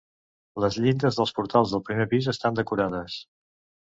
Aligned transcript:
Les 0.61 0.77
llindes 0.85 1.19
dels 1.19 1.33
portals 1.39 1.73
del 1.73 1.83
primer 1.89 2.07
pis 2.13 2.31
estan 2.33 2.57
decorades. 2.61 3.19